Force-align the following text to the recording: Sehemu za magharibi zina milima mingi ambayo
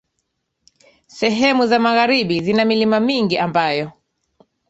Sehemu 1.07 1.67
za 1.67 1.79
magharibi 1.79 2.41
zina 2.43 2.65
milima 2.65 2.99
mingi 2.99 3.37
ambayo 3.37 3.91